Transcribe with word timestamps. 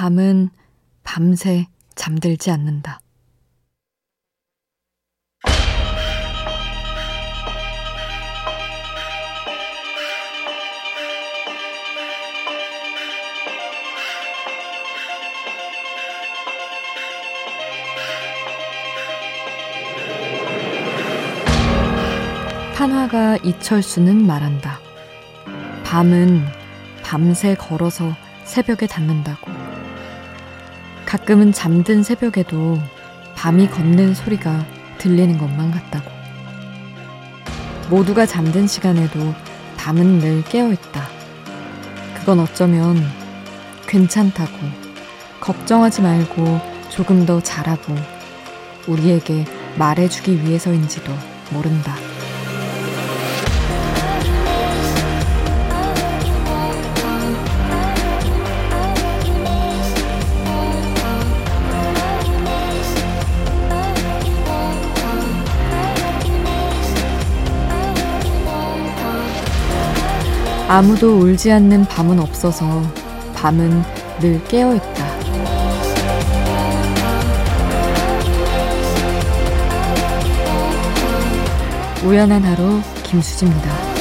밤은 0.00 0.50
밤새 1.02 1.66
잠들지 1.96 2.52
않는다. 2.52 3.00
판화가 22.76 23.38
이철수는 23.38 24.24
말한다. 24.24 24.78
밤은 25.82 26.44
밤새 27.02 27.56
걸어서 27.56 28.14
새벽에 28.44 28.86
닿는다고. 28.86 29.47
가끔은 31.08 31.52
잠든 31.54 32.02
새벽에도 32.02 32.78
밤이 33.34 33.70
걷는 33.70 34.12
소리가 34.12 34.66
들리는 34.98 35.38
것만 35.38 35.70
같다고. 35.70 36.10
모두가 37.88 38.26
잠든 38.26 38.66
시간에도 38.66 39.34
밤은 39.78 40.18
늘 40.18 40.44
깨어있다. 40.44 41.08
그건 42.14 42.40
어쩌면 42.40 43.02
괜찮다고, 43.86 44.52
걱정하지 45.40 46.02
말고 46.02 46.60
조금 46.90 47.24
더 47.24 47.40
잘하고, 47.40 47.94
우리에게 48.86 49.46
말해주기 49.78 50.42
위해서인지도 50.42 51.10
모른다. 51.52 51.94
아무도 70.68 71.20
울지 71.20 71.50
않는 71.50 71.86
밤은 71.86 72.20
없어서 72.20 72.82
밤은 73.34 73.82
늘 74.20 74.44
깨어 74.44 74.74
있다. 74.74 75.08
우연한 82.04 82.42
하루 82.44 82.82
김수지입니다. 83.02 83.97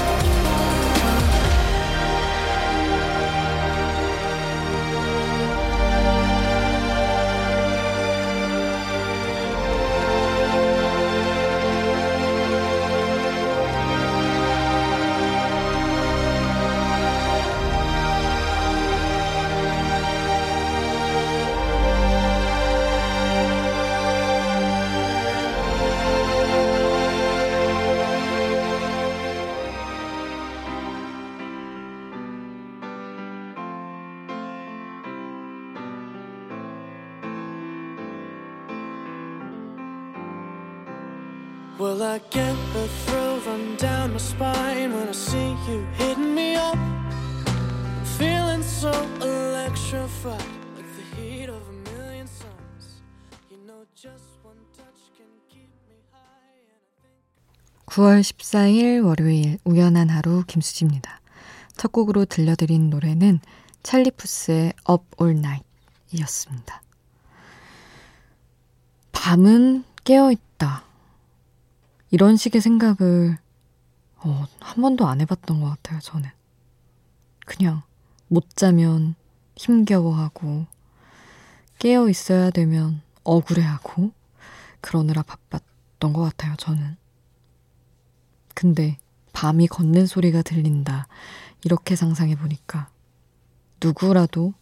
'Will 41.80 42.02
I 42.02 42.18
get 42.32 42.56
the 42.74 42.88
thrill 43.06 43.40
run 43.46 43.76
down 43.78 44.14
my 44.14 44.18
spine 44.18 44.94
when 44.94 45.08
I 45.08 45.12
see 45.12 45.56
you 45.70 45.86
hitting 45.94 46.34
me 46.34 46.56
up? 46.56 46.76
Feeling 48.18 48.64
so 48.64 48.90
electrified, 49.22 50.42
like 50.76 50.90
the 50.98 51.06
heat 51.16 51.50
of 51.50 51.62
a 51.62 51.76
million 51.94 52.26
suns. 52.26 53.04
You 53.52 53.58
know, 53.68 53.86
just 53.94 54.26
one 54.42 54.58
touch 54.76 55.14
can 55.16 55.30
keep 55.50 55.70
me 55.88 56.02
high. 56.12 56.58
And 56.58 56.74
I 56.74 56.80
think... 56.98 57.14
9월 57.86 58.22
14일 58.22 59.06
월요일 59.06 59.60
우연한 59.64 60.10
하루 60.10 60.44
김수지입니다. 60.48 61.22
첫 61.78 61.92
곡으로 61.92 62.26
들려드린 62.26 62.90
노래는 62.90 63.40
찰리푸스의 63.84 64.74
Up 64.90 65.06
All 65.22 65.38
Night 65.38 65.64
이었습니다. 66.12 66.82
밤은 69.12 69.84
깨어있다. 70.04 70.87
이런 72.10 72.38
식의 72.38 72.62
생각을 72.62 73.38
어, 74.18 74.46
한 74.60 74.82
번도 74.82 75.08
안 75.08 75.22
해봤던 75.22 75.62
것 75.62 75.70
같아요, 75.70 76.00
저는. 76.00 76.30
그냥 77.46 77.84
못 78.28 78.56
자면 78.56 79.16
힘겨워하고, 79.56 80.66
깨어 81.80 82.10
있어야 82.10 82.50
되면 82.50 83.02
억울해하고, 83.24 84.12
그러느라 84.82 85.22
바빴던 85.22 86.14
것 86.14 86.22
같아요, 86.22 86.56
저는. 86.58 86.98
근데 88.56 88.98
밤이 89.34 89.68
걷는 89.68 90.08
소리가 90.08 90.42
들린다. 90.42 91.08
이렇게 91.64 91.96
상상해 91.96 92.36
보니까 92.36 92.90
누구라도 93.84 94.54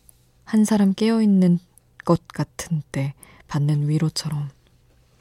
한 0.44 0.66
사람 0.66 0.94
깨어 0.94 1.22
있는 1.22 1.60
것 2.04 2.28
같은 2.28 2.82
때 2.92 3.14
받는 3.48 3.88
위로처럼 3.88 4.50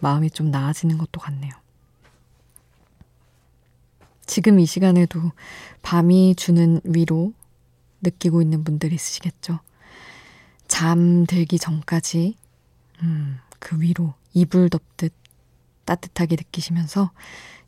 마음이 0.01 0.31
좀 0.31 0.51
나아지는 0.51 0.99
것도 0.99 1.21
같네요. 1.21 1.53
지금 4.27 4.59
이 4.59 4.67
시간에도 4.67 5.21
밤이 5.83 6.35
주는 6.37 6.81
위로 6.85 7.33
느끼고 8.03 8.43
있는 8.43 8.65
분들 8.65 8.93
있으시겠죠? 8.93 9.61
잠들기 10.69 11.59
전까지, 11.59 12.37
음, 13.03 13.39
그 13.59 13.81
위로 13.81 14.15
이불 14.33 14.71
덮듯 14.71 15.13
따뜻하게 15.85 16.37
느끼시면서 16.37 17.11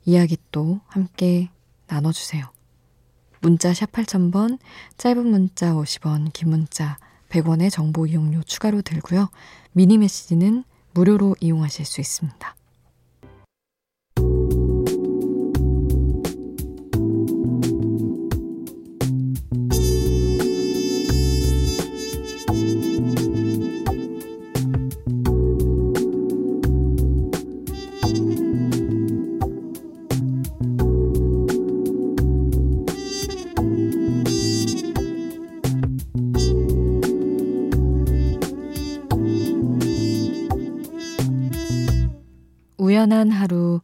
이야기 0.05 0.37
또 0.51 0.81
함께 0.87 1.51
나눠주세요. 1.87 2.51
문자 3.41 3.73
샵 3.75 3.93
8000번, 3.93 4.59
짧은 4.97 5.27
문자 5.27 5.73
50원, 5.75 6.33
긴 6.33 6.51
문자 6.51 6.99
100원의 7.29 7.71
정보 7.71 8.07
이용료 8.07 8.43
추가로 8.43 8.83
들고요. 8.83 9.29
미니 9.73 9.99
메시지는 9.99 10.65
무료로 10.95 11.37
이용하실 11.41 11.85
수 11.85 12.01
있습니다. 12.01 12.57
우연한 43.07 43.31
하루 43.31 43.81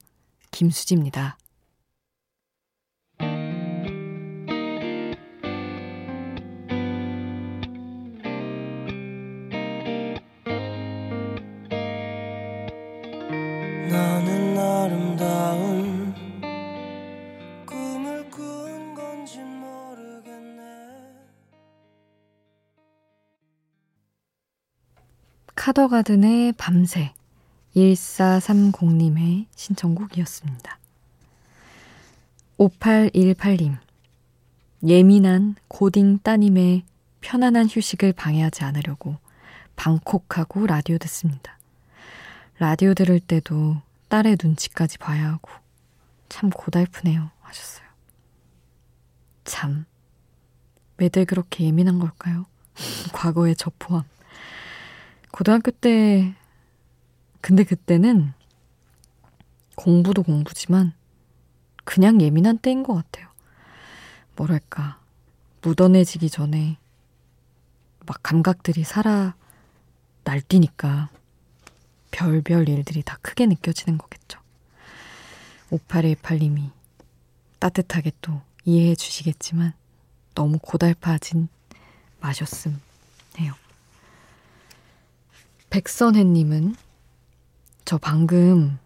김수지입니다. 0.50 1.38
카더가든의 25.55 26.55
밤새 26.58 27.14
1430님의 27.77 29.47
신청곡이었습니다. 29.55 30.79
5818님. 32.59 33.77
예민한 34.85 35.55
고딩 35.69 36.19
따님의 36.19 36.85
편안한 37.21 37.69
휴식을 37.69 38.13
방해하지 38.13 38.65
않으려고 38.65 39.17
방콕하고 39.77 40.67
라디오 40.67 40.99
듣습니다. 40.99 41.59
라디오 42.59 42.95
들을 42.95 43.19
때도 43.21 43.77
딸의 44.09 44.39
눈치까지 44.43 44.99
봐야 44.99 45.29
하고 45.33 45.51
참 46.29 46.51
고달프네요 46.51 47.31
하셨어요. 47.41 47.87
참, 49.45 49.85
매들 50.97 51.25
그렇게 51.25 51.65
예민한 51.65 51.99
걸까요? 51.99 52.47
과거의 53.13 53.57
저 53.57 53.71
포함. 53.79 54.05
고등학교 55.31 55.71
때, 55.71 56.35
근데 57.43 57.65
그때는 57.65 58.33
공부도 59.75 60.23
공부지만 60.23 60.94
그냥 61.85 62.21
예민한 62.23 62.56
때인 62.56 62.85
것 62.85 62.94
같아요. 62.94 63.29
뭐랄까, 64.37 65.00
묻어내지기 65.61 66.31
전에 66.31 66.79
막 68.06 68.23
감각들이 68.23 68.85
살아 68.85 69.35
날뛰니까 70.25 71.11
별별 72.12 72.69
일들이 72.69 73.03
다 73.03 73.19
크게 73.23 73.47
느껴지는 73.47 73.99
거겠죠. 73.99 74.41
5818님이 75.71 76.71
따뜻하게 77.59 78.12
또 78.21 78.41
이해해 78.65 78.95
주시겠지만 78.95 79.73
너무 80.35 80.59
고달파진 80.62 81.49
마셨음 82.21 82.81
해요. 83.41 83.55
백선혜님은 85.71 86.77
저 87.93 87.99
방금 87.99 88.79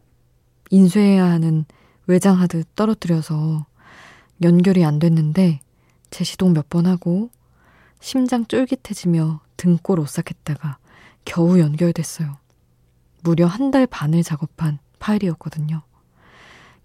인쇄해야 0.70 1.26
하는 1.26 1.64
외장하드 2.08 2.64
떨어뜨려서 2.74 3.64
연결이 4.42 4.84
안 4.84 4.98
됐는데 4.98 5.60
제 6.10 6.24
시동 6.24 6.52
몇 6.52 6.68
번 6.68 6.86
하고 6.86 7.30
심장 8.00 8.44
쫄깃해지며 8.46 9.42
등골 9.58 10.00
오싹했다가 10.00 10.78
겨우 11.24 11.60
연결됐어요. 11.60 12.36
무려 13.22 13.46
한 13.46 13.70
달 13.70 13.86
반을 13.86 14.24
작업한 14.24 14.80
파일이었거든요. 14.98 15.82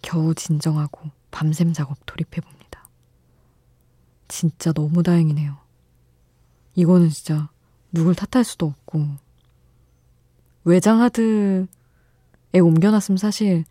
겨우 0.04 0.36
진정하고 0.36 1.10
밤샘 1.32 1.74
작업 1.74 1.98
돌입해봅니다. 2.06 2.88
진짜 4.28 4.72
너무 4.74 5.02
다행이네요. 5.02 5.58
이거는 6.76 7.10
진짜 7.10 7.50
누굴 7.92 8.14
탓할 8.14 8.44
수도 8.44 8.68
없고 8.68 9.08
외장 10.66 11.02
하드에 11.02 11.66
옮겨놨으면 12.60 13.18
사실 13.18 13.64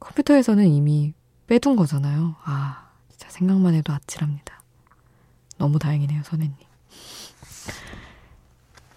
컴퓨터에서는 0.00 0.66
이미 0.66 1.14
빼둔 1.46 1.76
거잖아요. 1.76 2.36
아, 2.44 2.88
진짜 3.08 3.28
생각만 3.30 3.74
해도 3.74 3.92
아찔합니다. 3.92 4.62
너무 5.56 5.78
다행이네요, 5.78 6.22
선혜님. 6.22 6.54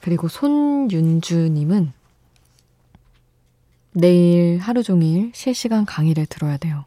그리고 0.01 0.27
손윤주님은 0.27 1.93
내일 3.93 4.57
하루 4.59 4.83
종일 4.83 5.31
실시간 5.33 5.85
강의를 5.85 6.25
들어야 6.25 6.57
돼요. 6.57 6.85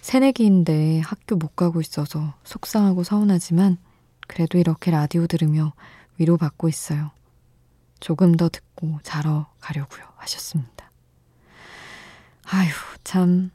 새내기인데 0.00 1.00
학교 1.00 1.36
못 1.36 1.56
가고 1.56 1.80
있어서 1.80 2.34
속상하고 2.44 3.02
서운하지만 3.02 3.78
그래도 4.26 4.58
이렇게 4.58 4.90
라디오 4.90 5.26
들으며 5.26 5.72
위로받고 6.18 6.68
있어요. 6.68 7.10
조금 8.00 8.36
더 8.36 8.48
듣고 8.48 9.00
자러 9.02 9.46
가려고요. 9.60 10.04
하셨습니다. 10.16 10.85
아휴, 12.48 12.70
참. 13.02 13.50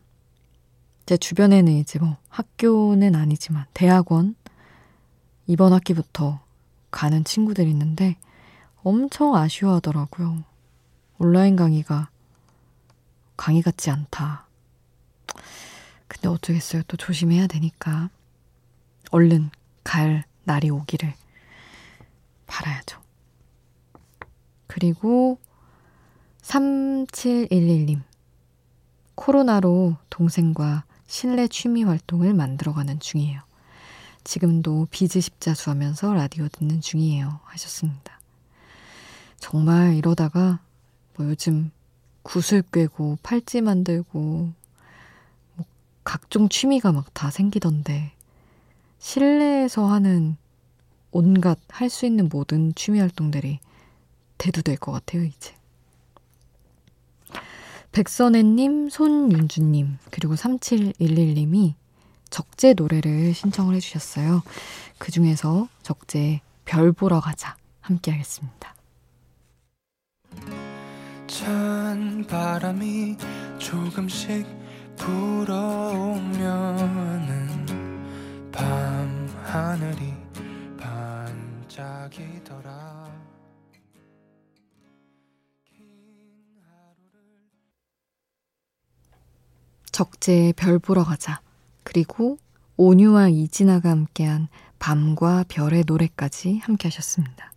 제 1.05 1.17
주변에는 1.17 1.73
이제 1.73 1.99
뭐 1.99 2.17
학교는 2.29 3.15
아니지만 3.15 3.65
대학원 3.73 4.35
이번 5.47 5.73
학기부터 5.73 6.39
가는 6.89 7.23
친구들이 7.23 7.69
있는데 7.71 8.17
엄청 8.83 9.35
아쉬워하더라고요. 9.35 10.43
온라인 11.17 11.55
강의가 11.55 12.09
강의 13.35 13.61
같지 13.61 13.89
않다. 13.89 14.47
근데 16.07 16.27
어쩌겠어요. 16.27 16.83
또 16.87 16.97
조심해야 16.97 17.47
되니까. 17.47 18.09
얼른 19.09 19.49
갈 19.83 20.23
날이 20.43 20.69
오기를 20.69 21.13
바라야죠. 22.47 23.01
그리고 24.67 25.39
3711님. 26.41 28.01
코로나로 29.15 29.95
동생과 30.09 30.85
실내 31.07 31.47
취미 31.47 31.83
활동을 31.83 32.33
만들어가는 32.33 32.99
중이에요. 32.99 33.41
지금도 34.23 34.87
비즈 34.91 35.19
십자수 35.19 35.69
하면서 35.69 36.13
라디오 36.13 36.47
듣는 36.47 36.81
중이에요. 36.81 37.39
하셨습니다. 37.43 38.19
정말 39.39 39.95
이러다가 39.95 40.59
뭐 41.15 41.27
요즘 41.27 41.71
구슬 42.23 42.61
꿰고 42.61 43.17
팔찌 43.23 43.61
만들고 43.61 44.19
뭐 45.55 45.65
각종 46.03 46.49
취미가 46.49 46.91
막 46.91 47.07
다 47.13 47.29
생기던데 47.31 48.13
실내에서 48.99 49.87
하는 49.87 50.37
온갖 51.11 51.59
할 51.69 51.89
수 51.89 52.05
있는 52.05 52.29
모든 52.29 52.73
취미 52.75 52.99
활동들이 52.99 53.59
대두될 54.37 54.77
것 54.77 54.91
같아요, 54.91 55.23
이제. 55.23 55.53
백선혜님, 57.91 58.89
손윤주님, 58.89 59.97
그리고 60.11 60.35
3711님이 60.35 61.73
적재 62.29 62.73
노래를 62.73 63.33
신청을 63.33 63.75
해주셨어요. 63.75 64.43
그 64.97 65.11
중에서 65.11 65.67
적재 65.83 66.41
별 66.65 66.93
보러 66.93 67.19
가자 67.19 67.57
함께 67.81 68.11
하겠습니다. 68.11 68.73
찬 71.27 72.25
바람이 72.27 73.17
조금씩 73.57 74.45
불어오면은 74.95 76.31
밤 78.51 79.27
하늘이 79.43 80.13
반짝이 80.77 82.40
적재의 89.91 90.53
별 90.53 90.79
보러 90.79 91.03
가자. 91.03 91.41
그리고 91.83 92.37
온유와 92.77 93.29
이진아가 93.29 93.89
함께한 93.89 94.47
밤과 94.79 95.45
별의 95.47 95.83
노래까지 95.85 96.59
함께 96.63 96.87
하셨습니다. 96.87 97.51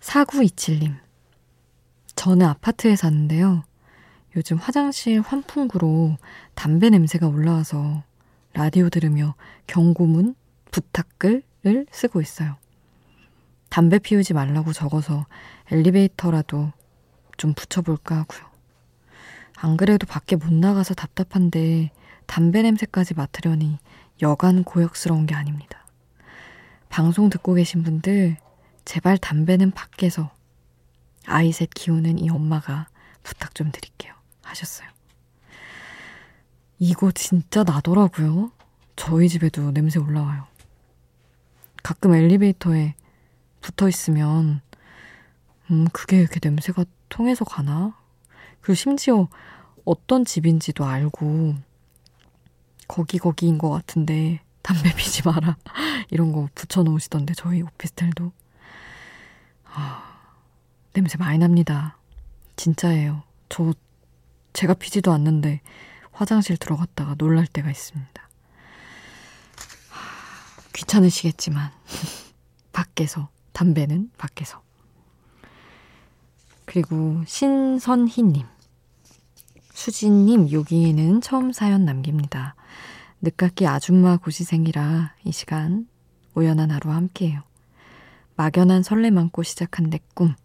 4927님. 0.00 0.96
저는 2.16 2.46
아파트에 2.46 2.96
사는데요. 2.96 3.64
요즘 4.36 4.56
화장실 4.56 5.20
환풍구로 5.20 6.16
담배 6.54 6.88
냄새가 6.88 7.28
올라와서 7.28 8.02
라디오 8.54 8.88
들으며 8.88 9.34
경고문, 9.66 10.34
부탁글을 10.70 11.86
쓰고 11.90 12.20
있어요. 12.20 12.56
담배 13.68 13.98
피우지 13.98 14.34
말라고 14.34 14.72
적어서 14.72 15.26
엘리베이터라도 15.70 16.72
좀 17.36 17.54
붙여볼까 17.54 18.16
하고요. 18.18 18.51
안 19.62 19.76
그래도 19.76 20.08
밖에 20.08 20.34
못 20.34 20.52
나가서 20.52 20.94
답답한데 20.94 21.92
담배 22.26 22.62
냄새까지 22.62 23.14
맡으려니 23.14 23.78
여간 24.20 24.64
고역스러운 24.64 25.24
게 25.24 25.36
아닙니다. 25.36 25.86
방송 26.88 27.30
듣고 27.30 27.54
계신 27.54 27.84
분들, 27.84 28.38
제발 28.84 29.18
담배는 29.18 29.70
밖에서 29.70 30.32
아이 31.26 31.52
셋 31.52 31.70
키우는 31.70 32.18
이 32.18 32.28
엄마가 32.28 32.88
부탁 33.22 33.54
좀 33.54 33.70
드릴게요. 33.70 34.12
하셨어요. 34.42 34.88
이거 36.80 37.12
진짜 37.12 37.62
나더라고요. 37.62 38.50
저희 38.96 39.28
집에도 39.28 39.70
냄새 39.70 40.00
올라와요. 40.00 40.44
가끔 41.84 42.14
엘리베이터에 42.14 42.96
붙어 43.60 43.88
있으면, 43.88 44.60
음, 45.70 45.86
그게 45.92 46.18
이렇게 46.18 46.40
냄새가 46.42 46.84
통해서 47.08 47.44
가나? 47.44 47.96
그리고 48.60 48.74
심지어 48.74 49.28
어떤 49.84 50.24
집인지도 50.24 50.84
알고, 50.84 51.54
거기 52.88 53.18
거기인 53.18 53.58
것 53.58 53.70
같은데, 53.70 54.40
담배 54.62 54.92
피지 54.96 55.22
마라. 55.24 55.56
이런 56.10 56.32
거 56.32 56.48
붙여놓으시던데, 56.54 57.34
저희 57.34 57.62
오피스텔도. 57.62 58.32
아, 59.64 60.12
냄새 60.92 61.16
많이 61.18 61.38
납니다. 61.38 61.96
진짜예요. 62.56 63.22
저, 63.48 63.72
제가 64.52 64.74
피지도 64.74 65.12
않는데 65.12 65.60
화장실 66.12 66.56
들어갔다가 66.56 67.14
놀랄 67.16 67.46
때가 67.46 67.70
있습니다. 67.70 68.28
귀찮으시겠지만, 70.74 71.70
밖에서, 72.72 73.28
담배는 73.52 74.10
밖에서. 74.16 74.62
그리고 76.64 77.22
신선희님. 77.26 78.46
수진님, 79.82 80.52
여기에는 80.52 81.22
처음 81.22 81.50
사연 81.50 81.84
남깁니다. 81.84 82.54
늦깎이 83.20 83.66
아줌마 83.66 84.16
고시생이라 84.16 85.14
이 85.24 85.32
시간 85.32 85.88
우연한 86.34 86.70
하루 86.70 86.92
함께해요. 86.92 87.42
막연한 88.36 88.84
설렘 88.84 89.18
안고 89.18 89.42
시작한 89.42 89.90
내 89.90 89.98
꿈. 90.14 90.36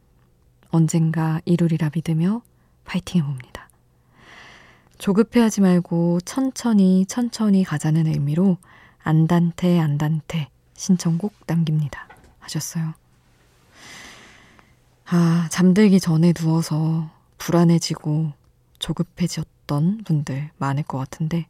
언젠가 0.72 1.40
이루리라 1.46 1.92
믿으며 1.94 2.42
파이팅 2.84 3.22
해봅니다. 3.22 3.70
조급해하지 4.98 5.62
말고 5.62 6.22
천천히 6.22 7.06
천천히 7.06 7.64
가자는 7.64 8.08
의미로 8.08 8.58
안단테 9.04 9.78
안단테 9.78 10.50
신청곡 10.74 11.36
남깁니다. 11.46 12.08
하셨어요. 12.40 12.96
아, 15.06 15.48
잠들기 15.52 16.00
전에 16.00 16.34
누워서 16.34 17.08
불안해지고 17.38 18.34
조급해졌던 18.88 20.04
분들 20.06 20.52
많을 20.58 20.84
것 20.84 20.98
같은데, 20.98 21.46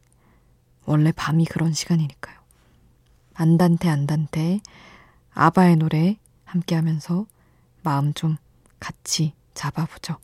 원래 0.86 1.12
밤이 1.12 1.46
그런 1.46 1.72
시간이니까요. 1.72 2.36
안단테 3.36 3.90
안단테 3.90 4.60
아바의 5.34 5.76
노래 5.76 6.18
함께 6.46 6.74
하면서 6.74 7.28
마음 7.84 8.14
좀 8.14 8.38
같이 8.80 9.34
잡아보죠. 9.54 10.18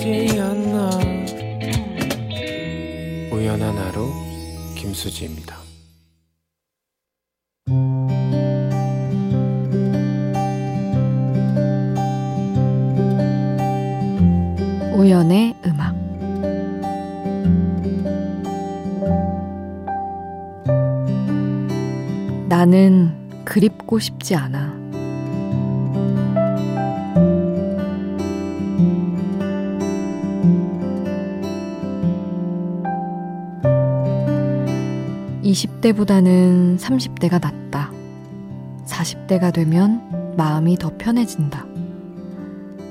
어디까지였나? 0.00 0.90
우연한 3.32 3.76
하루 3.76 4.10
김수지입니다. 4.74 5.56
우연의 14.96 15.54
음악. 15.66 15.94
나는 22.48 23.44
그립고 23.44 23.98
싶지 23.98 24.34
않아. 24.34 24.79
이십 35.50 35.80
대보다는 35.80 36.78
삼십 36.78 37.18
대가 37.18 37.40
낫다. 37.40 37.90
사십 38.84 39.26
대가 39.26 39.50
되면 39.50 40.34
마음이 40.36 40.76
더 40.78 40.92
편해진다. 40.96 41.66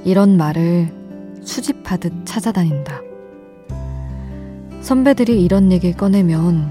이런 0.03 0.35
말을 0.35 0.93
수집하듯 1.41 2.25
찾아다닌다. 2.25 2.99
선배들이 4.81 5.41
이런 5.41 5.71
얘기를 5.71 5.95
꺼내면 5.95 6.69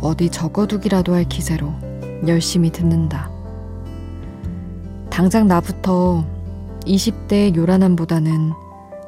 어디 0.00 0.28
적어두기라도 0.28 1.14
할 1.14 1.22
기세로 1.22 1.72
열심히 2.26 2.72
듣는다. 2.72 3.30
당장 5.08 5.46
나부터 5.46 6.26
20대의 6.80 7.54
요란함보다는 7.54 8.50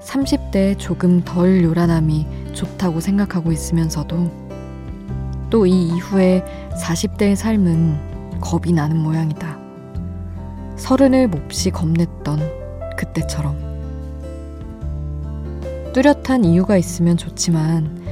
30대의 0.01 0.79
조금 0.79 1.23
덜 1.25 1.65
요란함이 1.65 2.53
좋다고 2.53 3.01
생각하고 3.01 3.51
있으면서도 3.51 4.44
또 5.55 5.67
이 5.67 5.87
이후에 5.87 6.45
40대의 6.83 7.37
삶은 7.37 8.41
겁이 8.41 8.73
나는 8.73 8.99
모양이다. 8.99 9.57
서른을 10.75 11.29
몹시 11.29 11.71
겁냈던 11.71 12.41
그때처럼. 12.97 13.57
뚜렷한 15.93 16.45
이유가 16.45 16.77
있으면 16.77 17.17
좋지만 17.17 18.03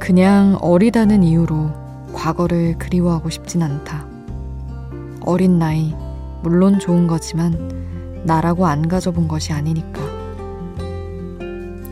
그냥 0.00 0.58
어리다는 0.60 1.22
이유로 1.22 1.70
과거를 2.12 2.76
그리워하고 2.78 3.30
싶진 3.30 3.62
않다. 3.62 4.04
어린 5.20 5.60
나이, 5.60 5.94
물론 6.42 6.80
좋은 6.80 7.06
거지만 7.06 8.22
나라고 8.24 8.66
안 8.66 8.88
가져본 8.88 9.28
것이 9.28 9.52
아니니까. 9.52 10.00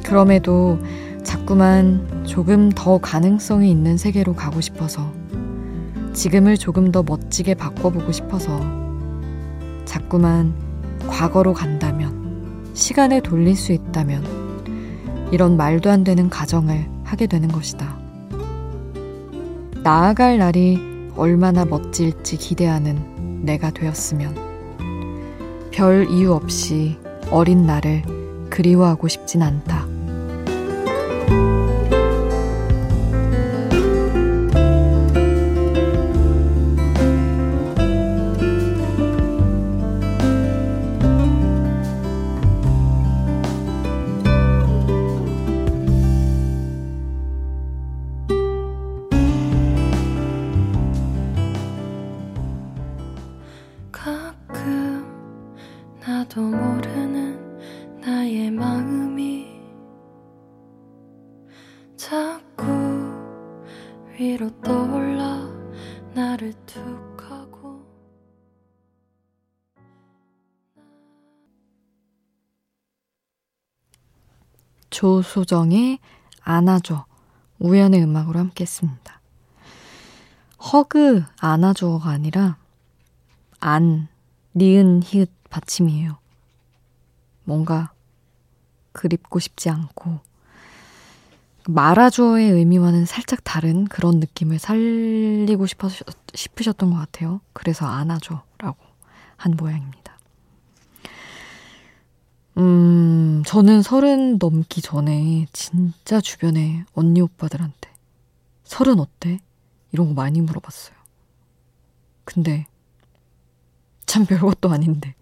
그럼에도 0.02 0.80
자꾸만 1.28 2.24
조금 2.24 2.70
더 2.70 2.96
가능성이 2.96 3.70
있는 3.70 3.98
세계로 3.98 4.34
가고 4.34 4.62
싶어서 4.62 5.12
지금을 6.14 6.56
조금 6.56 6.90
더 6.90 7.02
멋지게 7.02 7.52
바꿔보고 7.52 8.12
싶어서 8.12 8.58
자꾸만 9.84 10.54
과거로 11.06 11.52
간다면 11.52 12.70
시간을 12.72 13.20
돌릴 13.20 13.56
수 13.56 13.72
있다면 13.72 15.28
이런 15.30 15.58
말도 15.58 15.90
안 15.90 16.02
되는 16.02 16.30
가정을 16.30 16.88
하게 17.04 17.26
되는 17.26 17.48
것이다. 17.48 17.98
나아갈 19.82 20.38
날이 20.38 20.80
얼마나 21.14 21.66
멋질지 21.66 22.38
기대하는 22.38 23.42
내가 23.44 23.70
되었으면 23.70 24.34
별 25.72 26.08
이유 26.08 26.32
없이 26.32 26.96
어린 27.30 27.66
나를 27.66 28.02
그리워하고 28.48 29.08
싶진 29.08 29.42
않다. 29.42 29.77
나 31.28 31.67
조소정의 74.98 76.00
안아줘 76.42 77.06
우연의 77.60 78.02
음악으로 78.02 78.40
함께 78.40 78.62
했습니다. 78.62 79.20
허그 80.72 81.22
안아줘가 81.38 82.10
아니라 82.10 82.56
안 83.60 84.08
니은 84.56 85.02
히읗 85.04 85.30
받침이에요. 85.50 86.18
뭔가 87.44 87.92
그립고 88.90 89.38
싶지 89.38 89.70
않고 89.70 90.18
말아줘의 91.68 92.50
의미와는 92.50 93.06
살짝 93.06 93.44
다른 93.44 93.84
그런 93.84 94.18
느낌을 94.18 94.58
살리고 94.58 95.66
싶어, 95.66 95.88
싶으셨 96.34 96.76
던 96.76 96.90
것 96.90 96.96
같아요. 96.96 97.40
그래서 97.52 97.86
안아줘라고 97.86 98.76
한 99.36 99.52
모양입니다. 99.56 100.17
음, 102.58 103.44
저는 103.46 103.82
서른 103.82 104.36
넘기 104.38 104.82
전에 104.82 105.46
진짜 105.52 106.20
주변에 106.20 106.84
언니 106.92 107.20
오빠들한테 107.20 107.88
서른 108.64 108.98
어때? 108.98 109.38
이런 109.92 110.08
거 110.08 110.14
많이 110.14 110.40
물어봤어요. 110.40 110.96
근데 112.24 112.66
참 114.06 114.26
별것도 114.26 114.70
아닌데 114.70 115.14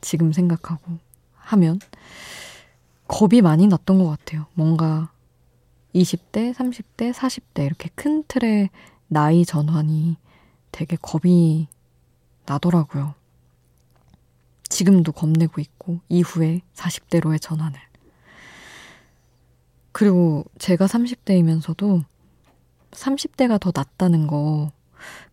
지금 0.00 0.32
생각하고 0.32 0.98
하면 1.34 1.80
겁이 3.08 3.42
많이 3.42 3.66
났던 3.66 3.98
것 3.98 4.08
같아요. 4.08 4.46
뭔가 4.54 5.10
20대, 5.94 6.54
30대, 6.54 7.12
40대 7.12 7.66
이렇게 7.66 7.90
큰 7.94 8.22
틀의 8.28 8.70
나이 9.08 9.44
전환이 9.44 10.16
되게 10.70 10.96
겁이 10.96 11.66
나더라고요. 12.46 13.14
지금도 14.68 15.12
겁내고 15.12 15.60
있고 15.60 16.00
이후에 16.08 16.60
40대로의 16.74 17.40
전환을. 17.40 17.78
그리고 19.92 20.44
제가 20.58 20.86
30대이면서도 20.86 22.04
30대가 22.90 23.58
더 23.60 23.72
낫다는 23.74 24.26
거 24.26 24.70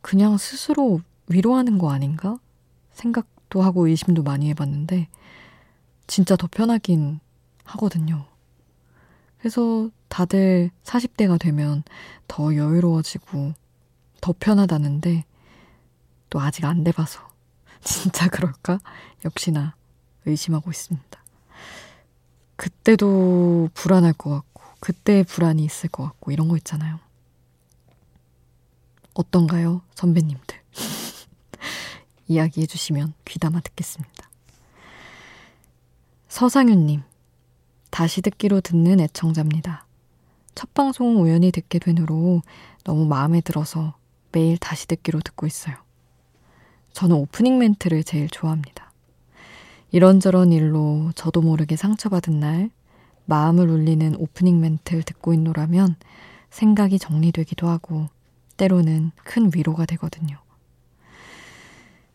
그냥 0.01 0.37
스스로 0.37 1.01
위로하는 1.27 1.77
거 1.77 1.91
아닌가 1.91 2.37
생각도 2.91 3.61
하고 3.61 3.87
의심도 3.87 4.23
많이 4.23 4.49
해봤는데 4.49 5.09
진짜 6.07 6.35
더 6.35 6.47
편하긴 6.47 7.19
하거든요. 7.63 8.25
그래서 9.39 9.89
다들 10.07 10.71
40대가 10.83 11.39
되면 11.39 11.83
더 12.27 12.55
여유로워지고 12.55 13.53
더 14.21 14.33
편하다는데 14.39 15.25
또 16.29 16.39
아직 16.39 16.65
안 16.65 16.83
돼봐서 16.83 17.32
진짜 17.85 18.27
그럴까? 18.29 18.79
역시나 19.25 19.75
의심하고 20.25 20.71
있습니다. 20.71 21.23
그때도 22.55 23.69
불안할 23.73 24.13
것 24.13 24.29
같고, 24.29 24.63
그때 24.79 25.23
불안이 25.23 25.63
있을 25.63 25.89
것 25.89 26.03
같고, 26.03 26.31
이런 26.31 26.47
거 26.47 26.55
있잖아요. 26.57 26.99
어떤가요, 29.13 29.81
선배님들? 29.95 30.57
이야기해 32.27 32.65
주시면 32.65 33.13
귀담아 33.25 33.59
듣겠습니다. 33.61 34.29
서상윤님, 36.29 37.03
다시 37.89 38.21
듣기로 38.21 38.61
듣는 38.61 38.99
애청자입니다. 39.01 39.85
첫 40.55 40.73
방송 40.73 41.21
우연히 41.21 41.51
듣게 41.51 41.79
된 41.79 41.97
후로 41.97 42.41
너무 42.83 43.05
마음에 43.05 43.41
들어서 43.41 43.95
매일 44.31 44.57
다시 44.57 44.87
듣기로 44.87 45.19
듣고 45.19 45.45
있어요. 45.45 45.75
저는 46.93 47.15
오프닝 47.15 47.57
멘트를 47.57 48.03
제일 48.03 48.29
좋아합니다. 48.29 48.91
이런저런 49.91 50.51
일로 50.51 51.11
저도 51.15 51.41
모르게 51.41 51.75
상처받은 51.75 52.39
날, 52.39 52.69
마음을 53.25 53.69
울리는 53.69 54.15
오프닝 54.15 54.59
멘트를 54.59 55.03
듣고 55.03 55.33
있노라면 55.33 55.95
생각이 56.49 56.99
정리되기도 56.99 57.67
하고, 57.67 58.09
때로는 58.57 59.11
큰 59.23 59.51
위로가 59.53 59.85
되거든요. 59.85 60.37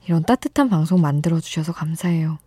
이런 0.07 0.23
따뜻한 0.23 0.69
방송 0.69 1.01
만들어주셔서 1.01 1.73
감사해요. 1.73 2.39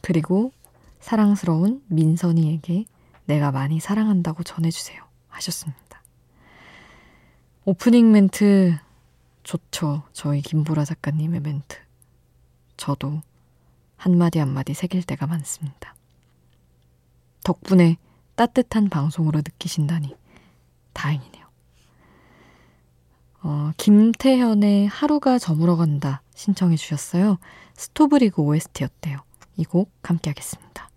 그리고 0.00 0.52
사랑스러운 1.00 1.82
민선이에게 1.88 2.86
내가 3.26 3.52
많이 3.52 3.78
사랑한다고 3.78 4.42
전해주세요. 4.42 5.02
하셨습니다. 5.28 6.02
오프닝 7.64 8.10
멘트 8.10 8.78
좋죠. 9.48 10.02
저희 10.12 10.42
김보라 10.42 10.84
작가님의 10.84 11.40
멘트. 11.40 11.78
저도 12.76 13.22
한마디 13.96 14.38
한마디 14.38 14.74
새길 14.74 15.02
때가 15.04 15.26
많습니다. 15.26 15.94
덕분에 17.44 17.96
따뜻한 18.34 18.90
방송으로 18.90 19.38
느끼신다니 19.38 20.14
다행이네요. 20.92 21.46
어, 23.42 23.72
김태현의 23.78 24.86
하루가 24.88 25.38
저물어 25.38 25.76
간다 25.76 26.20
신청해 26.34 26.76
주셨어요. 26.76 27.38
스토브리그 27.74 28.42
OST였대요. 28.42 29.18
이 29.56 29.64
곡 29.64 29.90
함께 30.02 30.28
하겠습니다. 30.28 30.87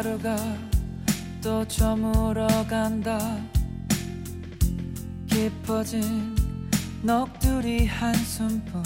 하루가 0.00 0.34
또 1.42 1.68
저물어 1.68 2.46
간다. 2.66 3.18
깊어진 5.26 6.34
넋두리 7.02 7.84
한숨뿐 7.84 8.82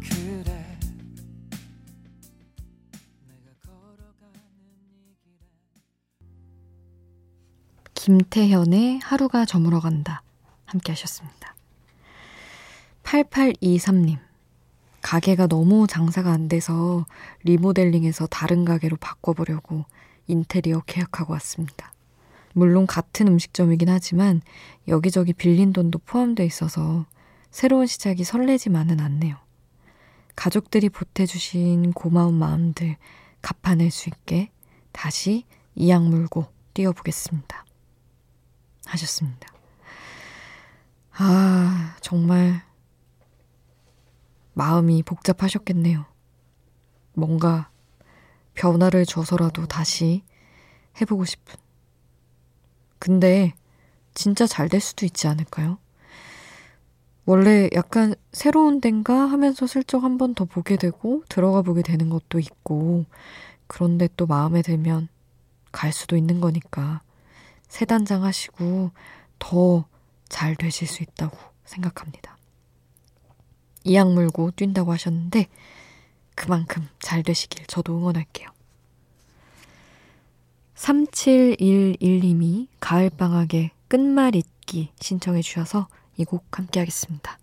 그래. 0.00 0.78
김태현의 7.92 9.00
하루가 9.00 9.44
저물어 9.44 9.80
간다. 9.80 10.22
함께 10.64 10.92
하셨습니다. 10.92 11.54
8823님 13.02 14.18
가게가 15.02 15.48
너무 15.48 15.86
장사가 15.86 16.32
안 16.32 16.48
돼서 16.48 17.04
리모델링해서 17.44 18.26
다른 18.28 18.64
가게로 18.64 18.96
바꿔보려고 18.96 19.84
인테리어 20.26 20.82
계약하고 20.86 21.32
왔습니다. 21.34 21.92
물론 22.54 22.86
같은 22.86 23.28
음식점이긴 23.28 23.88
하지만 23.88 24.40
여기저기 24.88 25.32
빌린 25.32 25.72
돈도 25.72 26.00
포함돼 26.00 26.44
있어서 26.46 27.06
새로운 27.50 27.86
시작이 27.86 28.24
설레지만은 28.24 29.00
않네요. 29.00 29.36
가족들이 30.34 30.88
보태주신 30.88 31.92
고마운 31.92 32.34
마음들 32.34 32.96
갚아낼 33.42 33.90
수 33.90 34.08
있게 34.08 34.50
다시 34.92 35.44
이악 35.74 36.04
물고 36.04 36.46
뛰어보겠습니다. 36.74 37.64
하셨습니다. 38.86 39.48
아, 41.12 41.96
정말 42.00 42.62
마음이 44.54 45.02
복잡하셨겠네요. 45.02 46.04
뭔가 47.14 47.70
변화를 48.56 49.06
줘서라도 49.06 49.66
다시 49.66 50.24
해보고 51.00 51.24
싶은. 51.24 51.56
근데 52.98 53.54
진짜 54.14 54.46
잘 54.46 54.68
될 54.68 54.80
수도 54.80 55.06
있지 55.06 55.28
않을까요? 55.28 55.78
원래 57.24 57.68
약간 57.74 58.14
새로운 58.32 58.80
덴가 58.80 59.14
하면서 59.26 59.66
슬쩍 59.66 60.04
한 60.04 60.16
번 60.18 60.34
더 60.34 60.44
보게 60.44 60.76
되고 60.76 61.22
들어가 61.28 61.62
보게 61.62 61.82
되는 61.82 62.08
것도 62.08 62.38
있고 62.38 63.04
그런데 63.66 64.08
또 64.16 64.26
마음에 64.26 64.62
들면 64.62 65.08
갈 65.72 65.92
수도 65.92 66.16
있는 66.16 66.40
거니까 66.40 67.00
새 67.68 67.84
단장 67.84 68.24
하시고 68.24 68.90
더 69.38 69.84
잘 70.28 70.56
되실 70.56 70.88
수 70.88 71.04
있다고 71.04 71.38
생각합니다. 71.64 72.36
이악 73.84 74.12
물고 74.12 74.50
뛴다고 74.50 74.92
하셨는데 74.92 75.46
그만큼 76.36 76.86
잘 77.00 77.24
되시길 77.24 77.66
저도 77.66 77.96
응원할게요. 77.98 78.48
3711님이 80.76 82.68
가을방학의 82.78 83.70
끝말 83.88 84.36
잇기 84.36 84.90
신청해 85.00 85.42
주셔서 85.42 85.88
이 86.18 86.24
곡 86.24 86.44
함께 86.56 86.80
하겠습니다. 86.80 87.38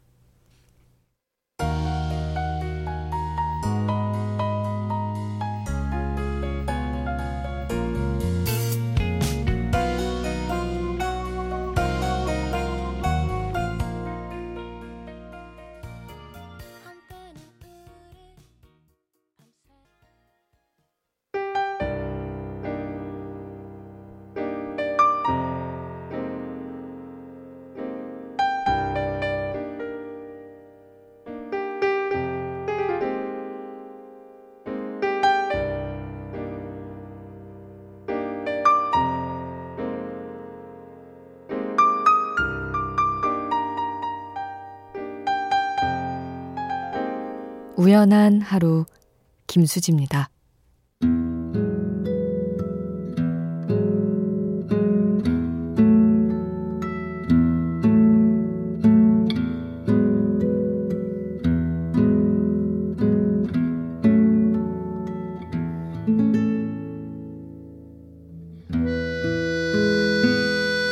우연한 47.83 48.39
하루 48.39 48.85
김수지입니다. 49.45 50.29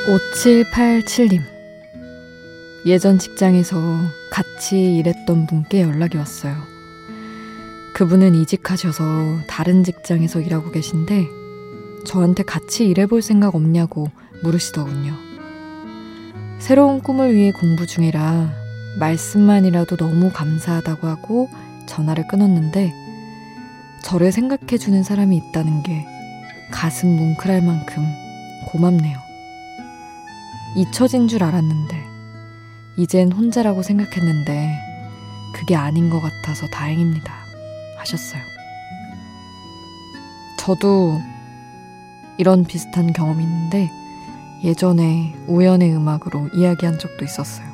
오칠팔칠님 0.09 1.41
예전 2.85 3.17
직장에서 3.17 3.77
같이 4.29 4.97
일했던 4.97 5.47
분께 5.47 5.83
연락이 5.83 6.17
왔어요. 6.17 6.70
그분은 8.01 8.33
이직하셔서 8.33 9.41
다른 9.47 9.83
직장에서 9.83 10.41
일하고 10.41 10.71
계신데 10.71 11.27
저한테 12.03 12.41
같이 12.41 12.87
일해볼 12.87 13.21
생각 13.21 13.53
없냐고 13.53 14.07
물으시더군요. 14.41 15.13
새로운 16.57 16.99
꿈을 17.01 17.35
위해 17.35 17.51
공부 17.51 17.85
중이라 17.85 18.49
말씀만이라도 18.97 19.97
너무 19.97 20.31
감사하다고 20.31 21.07
하고 21.07 21.47
전화를 21.85 22.27
끊었는데 22.27 22.91
저를 24.01 24.31
생각해주는 24.31 25.03
사람이 25.03 25.37
있다는 25.37 25.83
게 25.83 26.03
가슴 26.71 27.07
뭉클할 27.07 27.61
만큼 27.61 28.03
고맙네요. 28.69 29.15
잊혀진 30.75 31.27
줄 31.27 31.43
알았는데 31.43 32.03
이젠 32.97 33.31
혼자라고 33.31 33.83
생각했는데 33.83 34.75
그게 35.53 35.75
아닌 35.75 36.09
것 36.09 36.19
같아서 36.19 36.65
다행입니다. 36.65 37.40
하셨어요. 38.01 38.41
저도 40.59 41.19
이런 42.37 42.65
비슷한 42.65 43.13
경험이 43.13 43.43
있는데 43.43 43.89
예전에 44.63 45.35
우연의 45.47 45.95
음악으로 45.95 46.49
이야기한 46.53 46.99
적도 46.99 47.25
있었어요. 47.25 47.67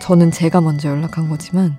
저는 0.00 0.30
제가 0.30 0.60
먼저 0.60 0.88
연락한 0.88 1.28
거지만 1.28 1.78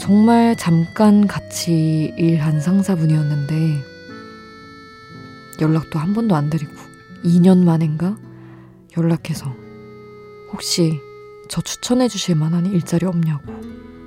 정말 0.00 0.56
잠깐 0.56 1.26
같이 1.26 2.12
일한 2.16 2.60
상사분이었는데 2.60 3.82
연락도 5.60 5.98
한 5.98 6.12
번도 6.12 6.34
안 6.34 6.50
드리고 6.50 6.72
2년 7.24 7.62
만인가 7.62 8.16
연락해서 8.96 9.54
혹시 10.52 10.98
저 11.48 11.60
추천해 11.60 12.08
주실 12.08 12.34
만한 12.34 12.66
일자리 12.66 13.06
없냐고 13.06 13.52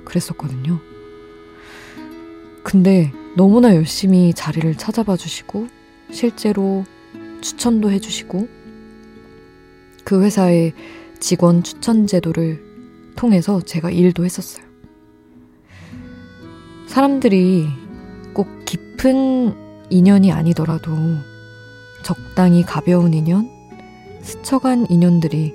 그랬었거든요. 0.04 0.80
근데 2.66 3.12
너무나 3.36 3.76
열심히 3.76 4.34
자리를 4.34 4.74
찾아봐 4.74 5.16
주시고 5.16 5.68
실제로 6.10 6.84
추천도 7.40 7.92
해주시고 7.92 8.48
그 10.04 10.24
회사의 10.24 10.72
직원 11.20 11.62
추천 11.62 12.08
제도를 12.08 12.60
통해서 13.14 13.60
제가 13.60 13.92
일도 13.92 14.24
했었어요. 14.24 14.66
사람들이 16.88 17.68
꼭 18.34 18.48
깊은 18.64 19.88
인연이 19.90 20.32
아니더라도 20.32 20.90
적당히 22.02 22.64
가벼운 22.64 23.14
인연, 23.14 23.48
스쳐간 24.22 24.90
인연들이 24.90 25.54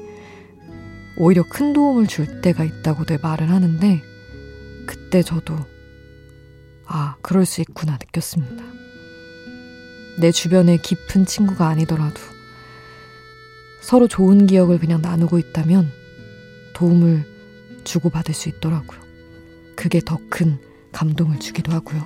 오히려 1.17 1.43
큰 1.43 1.74
도움을 1.74 2.08
줄 2.08 2.39
때가 2.39 2.63
있다고들 2.63 3.19
말을 3.21 3.52
하는데 3.52 4.02
그때 4.86 5.21
저도 5.21 5.58
아, 6.93 7.15
그럴 7.21 7.45
수 7.45 7.62
있구나 7.62 7.93
느꼈습니다. 7.93 8.63
내 10.19 10.32
주변에 10.32 10.75
깊은 10.77 11.25
친구가 11.25 11.67
아니더라도 11.67 12.19
서로 13.82 14.08
좋은 14.10 14.45
기억을 14.45 14.77
그냥 14.77 15.01
나누고 15.01 15.39
있다면 15.39 15.89
도움을 16.73 17.25
주고받을 17.84 18.34
수 18.34 18.49
있더라고요. 18.49 18.99
그게 19.75 20.01
더 20.01 20.19
큰 20.30 20.60
감동을 20.91 21.39
주기도 21.39 21.71
하고요. 21.71 22.06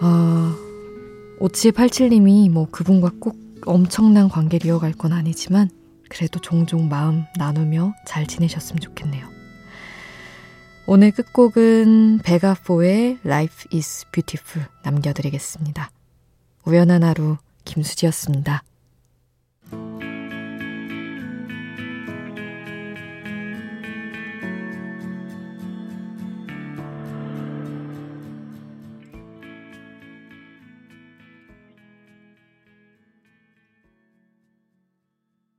아, 0.00 0.56
5787님이 1.40 2.50
뭐 2.50 2.68
그분과 2.70 3.12
꼭 3.18 3.36
엄청난 3.64 4.28
관계를 4.28 4.66
이어갈 4.66 4.92
건 4.92 5.12
아니지만 5.12 5.70
그래도 6.08 6.38
종종 6.40 6.88
마음 6.88 7.24
나누며 7.38 7.94
잘 8.06 8.26
지내셨으면 8.26 8.80
좋겠네요. 8.80 9.37
오늘 10.90 11.10
끝곡은 11.10 12.20
베가포의 12.24 13.18
Life 13.22 13.76
is 13.76 14.06
Beautiful 14.10 14.66
남겨드리겠습니다. 14.84 15.90
우연한 16.64 17.04
하루 17.04 17.36
김수지였습니다. 17.66 18.62